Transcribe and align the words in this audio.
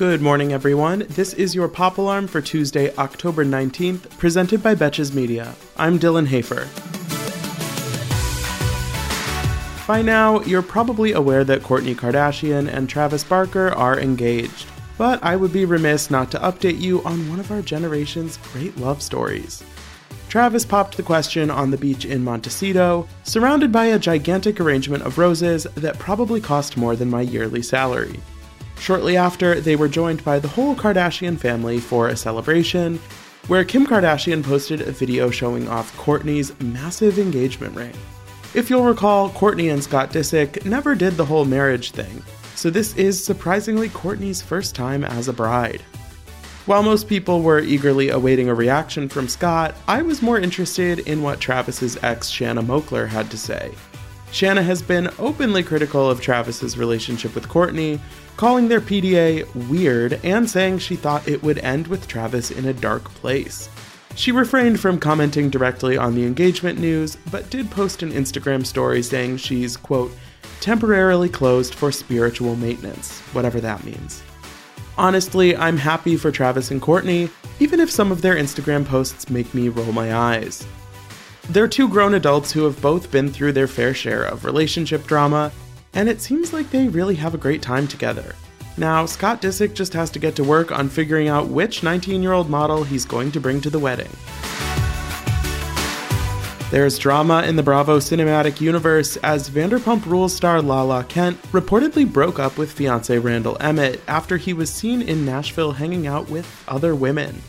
Good 0.00 0.22
morning, 0.22 0.54
everyone. 0.54 1.00
This 1.10 1.34
is 1.34 1.54
your 1.54 1.68
Pop 1.68 1.98
Alarm 1.98 2.26
for 2.26 2.40
Tuesday, 2.40 2.90
October 2.96 3.44
19th, 3.44 4.08
presented 4.16 4.62
by 4.62 4.74
Betches 4.74 5.12
Media. 5.12 5.54
I'm 5.76 5.98
Dylan 5.98 6.26
Hafer. 6.26 6.66
By 9.86 10.00
now, 10.00 10.40
you're 10.44 10.62
probably 10.62 11.12
aware 11.12 11.44
that 11.44 11.60
Kourtney 11.60 11.94
Kardashian 11.94 12.66
and 12.72 12.88
Travis 12.88 13.22
Barker 13.24 13.68
are 13.72 14.00
engaged. 14.00 14.66
But 14.96 15.22
I 15.22 15.36
would 15.36 15.52
be 15.52 15.66
remiss 15.66 16.10
not 16.10 16.30
to 16.30 16.38
update 16.38 16.80
you 16.80 17.02
on 17.02 17.28
one 17.28 17.38
of 17.38 17.50
our 17.52 17.60
generation's 17.60 18.38
great 18.54 18.78
love 18.78 19.02
stories. 19.02 19.62
Travis 20.30 20.64
popped 20.64 20.96
the 20.96 21.02
question 21.02 21.50
on 21.50 21.70
the 21.70 21.76
beach 21.76 22.06
in 22.06 22.24
Montecito, 22.24 23.06
surrounded 23.24 23.70
by 23.70 23.84
a 23.84 23.98
gigantic 23.98 24.60
arrangement 24.60 25.02
of 25.02 25.18
roses 25.18 25.64
that 25.74 25.98
probably 25.98 26.40
cost 26.40 26.78
more 26.78 26.96
than 26.96 27.10
my 27.10 27.20
yearly 27.20 27.60
salary. 27.60 28.18
Shortly 28.80 29.18
after, 29.18 29.60
they 29.60 29.76
were 29.76 29.88
joined 29.88 30.24
by 30.24 30.38
the 30.38 30.48
whole 30.48 30.74
Kardashian 30.74 31.38
family 31.38 31.78
for 31.78 32.08
a 32.08 32.16
celebration, 32.16 32.98
where 33.46 33.62
Kim 33.62 33.86
Kardashian 33.86 34.42
posted 34.42 34.80
a 34.80 34.90
video 34.90 35.30
showing 35.30 35.68
off 35.68 35.94
Kourtney's 35.98 36.58
massive 36.60 37.18
engagement 37.18 37.76
ring. 37.76 37.92
If 38.54 38.70
you'll 38.70 38.84
recall, 38.84 39.28
Kourtney 39.30 39.70
and 39.70 39.84
Scott 39.84 40.12
Disick 40.12 40.64
never 40.64 40.94
did 40.94 41.18
the 41.18 41.26
whole 41.26 41.44
marriage 41.44 41.90
thing, 41.90 42.22
so 42.54 42.70
this 42.70 42.96
is 42.96 43.22
surprisingly 43.22 43.90
Kourtney's 43.90 44.40
first 44.40 44.74
time 44.74 45.04
as 45.04 45.28
a 45.28 45.32
bride. 45.34 45.82
While 46.64 46.82
most 46.82 47.06
people 47.06 47.42
were 47.42 47.60
eagerly 47.60 48.08
awaiting 48.08 48.48
a 48.48 48.54
reaction 48.54 49.10
from 49.10 49.28
Scott, 49.28 49.74
I 49.88 50.00
was 50.00 50.22
more 50.22 50.38
interested 50.38 51.00
in 51.00 51.22
what 51.22 51.38
Travis's 51.38 51.98
ex 52.02 52.28
Shanna 52.28 52.62
Moakler 52.62 53.08
had 53.08 53.30
to 53.30 53.36
say. 53.36 53.72
Shanna 54.32 54.62
has 54.62 54.80
been 54.80 55.10
openly 55.18 55.62
critical 55.62 56.08
of 56.08 56.20
Travis's 56.20 56.78
relationship 56.78 57.34
with 57.34 57.48
Kourtney, 57.48 57.98
calling 58.36 58.68
their 58.68 58.80
PDA 58.80 59.68
weird 59.68 60.20
and 60.24 60.48
saying 60.48 60.78
she 60.78 60.96
thought 60.96 61.28
it 61.28 61.42
would 61.42 61.58
end 61.58 61.88
with 61.88 62.06
Travis 62.06 62.50
in 62.50 62.66
a 62.66 62.72
dark 62.72 63.04
place. 63.14 63.68
She 64.14 64.32
refrained 64.32 64.80
from 64.80 64.98
commenting 64.98 65.50
directly 65.50 65.96
on 65.96 66.14
the 66.14 66.24
engagement 66.24 66.78
news, 66.78 67.16
but 67.30 67.50
did 67.50 67.70
post 67.70 68.02
an 68.02 68.12
Instagram 68.12 68.64
story 68.64 69.02
saying 69.02 69.38
she's, 69.38 69.76
quote, 69.76 70.12
temporarily 70.60 71.28
closed 71.28 71.74
for 71.74 71.90
spiritual 71.90 72.56
maintenance, 72.56 73.20
whatever 73.32 73.60
that 73.60 73.84
means. 73.84 74.22
Honestly, 74.98 75.56
I'm 75.56 75.76
happy 75.76 76.16
for 76.16 76.30
Travis 76.30 76.70
and 76.70 76.82
Kourtney, 76.82 77.30
even 77.58 77.80
if 77.80 77.90
some 77.90 78.12
of 78.12 78.20
their 78.20 78.36
Instagram 78.36 78.84
posts 78.84 79.30
make 79.30 79.52
me 79.54 79.68
roll 79.68 79.92
my 79.92 80.14
eyes. 80.14 80.66
They're 81.50 81.66
two 81.66 81.88
grown 81.88 82.14
adults 82.14 82.52
who 82.52 82.62
have 82.62 82.80
both 82.80 83.10
been 83.10 83.28
through 83.28 83.54
their 83.54 83.66
fair 83.66 83.92
share 83.92 84.22
of 84.22 84.44
relationship 84.44 85.04
drama, 85.04 85.50
and 85.94 86.08
it 86.08 86.20
seems 86.20 86.52
like 86.52 86.70
they 86.70 86.86
really 86.86 87.16
have 87.16 87.34
a 87.34 87.38
great 87.38 87.60
time 87.60 87.88
together. 87.88 88.36
Now, 88.76 89.04
Scott 89.04 89.42
Disick 89.42 89.74
just 89.74 89.92
has 89.94 90.10
to 90.10 90.20
get 90.20 90.36
to 90.36 90.44
work 90.44 90.70
on 90.70 90.88
figuring 90.88 91.26
out 91.26 91.48
which 91.48 91.82
19 91.82 92.22
year 92.22 92.34
old 92.34 92.48
model 92.48 92.84
he's 92.84 93.04
going 93.04 93.32
to 93.32 93.40
bring 93.40 93.60
to 93.62 93.70
the 93.70 93.80
wedding. 93.80 94.10
There's 96.70 96.98
drama 97.00 97.42
in 97.42 97.56
the 97.56 97.64
Bravo 97.64 97.98
cinematic 97.98 98.60
universe 98.60 99.16
as 99.16 99.50
Vanderpump 99.50 100.06
Rules 100.06 100.32
star 100.32 100.62
Lala 100.62 101.02
Kent 101.02 101.42
reportedly 101.50 102.10
broke 102.10 102.38
up 102.38 102.58
with 102.58 102.70
fiance 102.70 103.18
Randall 103.18 103.56
Emmett 103.58 104.00
after 104.06 104.36
he 104.36 104.52
was 104.52 104.72
seen 104.72 105.02
in 105.02 105.26
Nashville 105.26 105.72
hanging 105.72 106.06
out 106.06 106.30
with 106.30 106.64
other 106.68 106.94
women. 106.94 107.42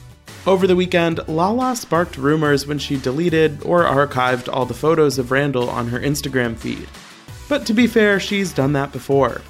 Over 0.47 0.65
the 0.65 0.75
weekend, 0.75 1.19
Lala 1.27 1.75
sparked 1.75 2.17
rumors 2.17 2.65
when 2.65 2.79
she 2.79 2.97
deleted 2.97 3.61
or 3.63 3.83
archived 3.83 4.49
all 4.51 4.65
the 4.65 4.73
photos 4.73 5.19
of 5.19 5.29
Randall 5.29 5.69
on 5.69 5.87
her 5.89 5.99
Instagram 5.99 6.57
feed. 6.57 6.87
But 7.47 7.67
to 7.67 7.73
be 7.73 7.85
fair, 7.85 8.19
she's 8.19 8.51
done 8.51 8.73
that 8.73 8.91
before. 8.91 9.41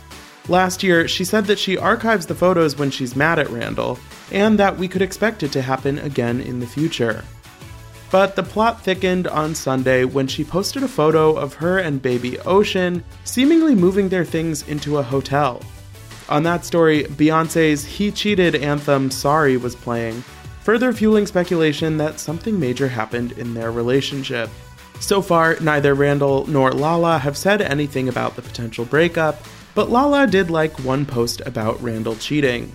Last 0.49 0.83
year, 0.83 1.07
she 1.07 1.23
said 1.23 1.45
that 1.45 1.59
she 1.59 1.77
archives 1.77 2.25
the 2.25 2.35
photos 2.35 2.77
when 2.77 2.91
she's 2.91 3.15
mad 3.15 3.39
at 3.39 3.49
Randall, 3.49 3.99
and 4.33 4.59
that 4.59 4.77
we 4.77 4.89
could 4.89 5.01
expect 5.01 5.43
it 5.43 5.53
to 5.53 5.61
happen 5.61 5.97
again 5.99 6.41
in 6.41 6.59
the 6.59 6.67
future. 6.67 7.23
But 8.11 8.35
the 8.35 8.43
plot 8.43 8.83
thickened 8.83 9.27
on 9.27 9.55
Sunday 9.55 10.03
when 10.03 10.27
she 10.27 10.43
posted 10.43 10.83
a 10.83 10.89
photo 10.89 11.33
of 11.37 11.53
her 11.53 11.79
and 11.79 12.01
baby 12.01 12.37
Ocean 12.39 13.01
seemingly 13.23 13.75
moving 13.75 14.09
their 14.09 14.25
things 14.25 14.67
into 14.67 14.97
a 14.97 15.03
hotel. 15.03 15.61
On 16.27 16.43
that 16.43 16.65
story, 16.65 17.03
Beyonce's 17.03 17.85
He 17.85 18.11
Cheated 18.11 18.55
anthem 18.55 19.09
Sorry 19.09 19.55
was 19.55 19.75
playing, 19.75 20.21
further 20.61 20.93
fueling 20.93 21.25
speculation 21.25 21.97
that 21.97 22.19
something 22.19 22.59
major 22.59 22.87
happened 22.87 23.33
in 23.33 23.53
their 23.53 23.71
relationship. 23.71 24.49
So 24.99 25.21
far, 25.21 25.57
neither 25.59 25.95
Randall 25.95 26.45
nor 26.47 26.71
Lala 26.71 27.17
have 27.17 27.35
said 27.35 27.61
anything 27.61 28.07
about 28.07 28.35
the 28.35 28.41
potential 28.41 28.85
breakup, 28.85 29.41
but 29.73 29.89
Lala 29.89 30.27
did 30.27 30.51
like 30.51 30.77
one 30.79 31.05
post 31.05 31.41
about 31.45 31.81
Randall 31.81 32.15
cheating. 32.15 32.71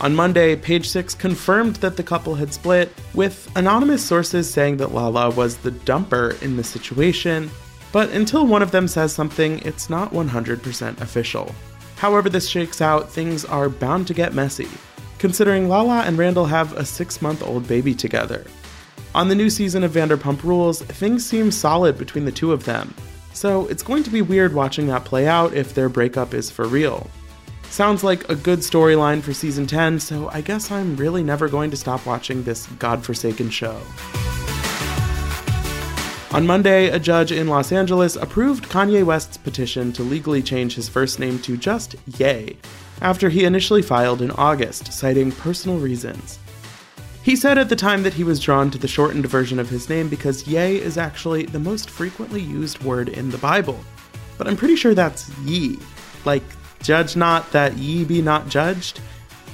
On 0.00 0.14
Monday, 0.14 0.56
Page 0.56 0.88
Six 0.88 1.14
confirmed 1.14 1.76
that 1.76 1.96
the 1.96 2.02
couple 2.02 2.34
had 2.34 2.52
split, 2.52 2.92
with 3.14 3.48
anonymous 3.54 4.04
sources 4.04 4.52
saying 4.52 4.78
that 4.78 4.92
Lala 4.92 5.30
was 5.30 5.56
the 5.58 5.70
dumper 5.70 6.40
in 6.42 6.56
the 6.56 6.64
situation, 6.64 7.48
but 7.92 8.10
until 8.10 8.44
one 8.44 8.62
of 8.62 8.72
them 8.72 8.88
says 8.88 9.14
something, 9.14 9.60
it's 9.60 9.88
not 9.88 10.10
100% 10.10 11.00
official. 11.00 11.54
However, 11.94 12.28
this 12.28 12.48
shakes 12.48 12.80
out, 12.80 13.08
things 13.08 13.44
are 13.44 13.68
bound 13.68 14.08
to 14.08 14.14
get 14.14 14.34
messy, 14.34 14.68
considering 15.18 15.68
Lala 15.68 16.02
and 16.02 16.18
Randall 16.18 16.46
have 16.46 16.72
a 16.74 16.84
six 16.84 17.20
month 17.22 17.42
old 17.42 17.66
baby 17.68 17.94
together. 17.94 18.44
On 19.14 19.28
the 19.28 19.34
new 19.34 19.48
season 19.48 19.84
of 19.84 19.92
Vanderpump 19.92 20.42
Rules, 20.42 20.82
things 20.82 21.24
seem 21.24 21.50
solid 21.50 21.96
between 21.96 22.24
the 22.24 22.32
two 22.32 22.52
of 22.52 22.64
them, 22.64 22.94
so 23.32 23.66
it's 23.66 23.82
going 23.82 24.02
to 24.02 24.10
be 24.10 24.22
weird 24.22 24.54
watching 24.54 24.86
that 24.88 25.04
play 25.04 25.26
out 25.26 25.54
if 25.54 25.74
their 25.74 25.88
breakup 25.88 26.34
is 26.34 26.50
for 26.50 26.66
real. 26.66 27.08
Sounds 27.70 28.04
like 28.04 28.28
a 28.28 28.36
good 28.36 28.60
storyline 28.60 29.20
for 29.20 29.32
season 29.32 29.66
10, 29.66 29.98
so 29.98 30.28
I 30.30 30.40
guess 30.40 30.70
I'm 30.70 30.96
really 30.96 31.24
never 31.24 31.48
going 31.48 31.70
to 31.72 31.76
stop 31.76 32.06
watching 32.06 32.44
this 32.44 32.66
godforsaken 32.78 33.50
show. 33.50 33.80
On 36.34 36.44
Monday, 36.44 36.88
a 36.88 36.98
judge 36.98 37.30
in 37.30 37.46
Los 37.46 37.70
Angeles 37.70 38.16
approved 38.16 38.68
Kanye 38.68 39.04
West's 39.04 39.36
petition 39.36 39.92
to 39.92 40.02
legally 40.02 40.42
change 40.42 40.74
his 40.74 40.88
first 40.88 41.20
name 41.20 41.38
to 41.38 41.56
just 41.56 41.94
Ye, 42.18 42.56
after 43.00 43.28
he 43.28 43.44
initially 43.44 43.82
filed 43.82 44.20
in 44.20 44.32
August, 44.32 44.92
citing 44.92 45.30
personal 45.30 45.78
reasons. 45.78 46.40
He 47.22 47.36
said 47.36 47.56
at 47.56 47.68
the 47.68 47.76
time 47.76 48.02
that 48.02 48.14
he 48.14 48.24
was 48.24 48.40
drawn 48.40 48.68
to 48.72 48.78
the 48.78 48.88
shortened 48.88 49.24
version 49.26 49.60
of 49.60 49.70
his 49.70 49.88
name 49.88 50.08
because 50.08 50.44
Ye 50.48 50.78
is 50.78 50.98
actually 50.98 51.46
the 51.46 51.60
most 51.60 51.88
frequently 51.88 52.40
used 52.40 52.82
word 52.82 53.10
in 53.10 53.30
the 53.30 53.38
Bible. 53.38 53.78
But 54.36 54.48
I'm 54.48 54.56
pretty 54.56 54.74
sure 54.74 54.92
that's 54.92 55.30
ye. 55.44 55.78
Like, 56.24 56.42
judge 56.82 57.14
not 57.14 57.48
that 57.52 57.78
ye 57.78 58.02
be 58.04 58.20
not 58.20 58.48
judged. 58.48 59.00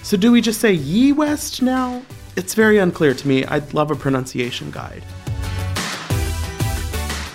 So 0.02 0.16
do 0.16 0.32
we 0.32 0.40
just 0.40 0.62
say 0.62 0.72
ye 0.72 1.12
west 1.12 1.60
now? 1.60 2.00
It's 2.36 2.54
very 2.54 2.78
unclear 2.78 3.12
to 3.12 3.28
me. 3.28 3.44
I'd 3.44 3.74
love 3.74 3.90
a 3.90 3.94
pronunciation 3.94 4.70
guide. 4.70 5.04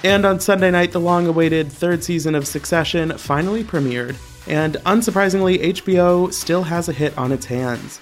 And 0.06 0.24
on 0.24 0.40
Sunday 0.40 0.70
night, 0.70 0.92
the 0.92 1.00
long 1.00 1.26
awaited 1.26 1.72
third 1.72 2.04
season 2.04 2.36
of 2.36 2.46
Succession 2.46 3.18
finally 3.18 3.64
premiered, 3.64 4.16
and 4.46 4.76
unsurprisingly, 4.86 5.60
HBO 5.74 6.32
still 6.32 6.62
has 6.62 6.88
a 6.88 6.94
hit 6.94 7.18
on 7.18 7.32
its 7.32 7.48
hands. 7.48 8.00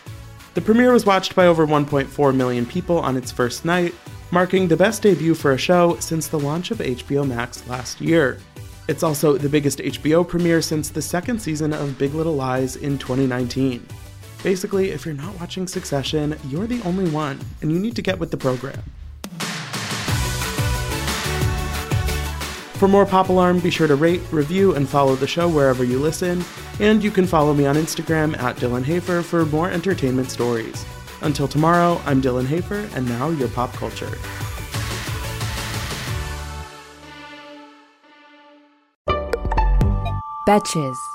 The 0.53 0.59
premiere 0.59 0.91
was 0.91 1.05
watched 1.05 1.33
by 1.33 1.47
over 1.47 1.65
1.4 1.65 2.35
million 2.35 2.65
people 2.65 2.99
on 2.99 3.15
its 3.15 3.31
first 3.31 3.63
night, 3.63 3.95
marking 4.31 4.67
the 4.67 4.75
best 4.75 5.01
debut 5.01 5.33
for 5.33 5.53
a 5.53 5.57
show 5.57 5.95
since 6.01 6.27
the 6.27 6.37
launch 6.37 6.71
of 6.71 6.79
HBO 6.79 7.25
Max 7.25 7.65
last 7.69 8.01
year. 8.01 8.37
It's 8.89 9.03
also 9.03 9.37
the 9.37 9.47
biggest 9.47 9.79
HBO 9.79 10.27
premiere 10.27 10.61
since 10.61 10.89
the 10.89 11.01
second 11.01 11.39
season 11.39 11.71
of 11.71 11.97
Big 11.97 12.13
Little 12.13 12.35
Lies 12.35 12.75
in 12.75 12.97
2019. 12.97 13.87
Basically, 14.43 14.89
if 14.89 15.05
you're 15.05 15.15
not 15.15 15.39
watching 15.39 15.67
Succession, 15.67 16.37
you're 16.49 16.67
the 16.67 16.81
only 16.81 17.09
one, 17.11 17.39
and 17.61 17.71
you 17.71 17.79
need 17.79 17.95
to 17.95 18.01
get 18.01 18.19
with 18.19 18.29
the 18.29 18.35
program. 18.35 18.83
For 22.75 22.87
more 22.87 23.05
Pop 23.05 23.29
Alarm, 23.29 23.59
be 23.59 23.69
sure 23.69 23.87
to 23.87 23.95
rate, 23.95 24.21
review, 24.31 24.75
and 24.75 24.89
follow 24.89 25.15
the 25.15 25.27
show 25.27 25.47
wherever 25.47 25.83
you 25.83 25.99
listen. 25.99 26.43
And 26.79 27.03
you 27.03 27.11
can 27.11 27.25
follow 27.25 27.53
me 27.53 27.65
on 27.65 27.75
Instagram 27.75 28.37
at 28.39 28.57
Dylan 28.57 28.83
Hafer 28.83 29.21
for 29.21 29.45
more 29.45 29.69
entertainment 29.69 30.29
stories. 30.29 30.85
Until 31.21 31.47
tomorrow, 31.47 32.01
I'm 32.05 32.21
Dylan 32.21 32.45
Hafer, 32.45 32.89
and 32.95 33.07
now 33.07 33.29
your 33.29 33.47
pop 33.47 33.71
culture. 33.73 34.11
Betches. 40.45 41.12